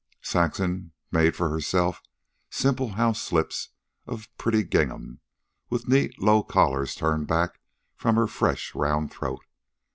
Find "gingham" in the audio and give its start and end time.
4.63-5.19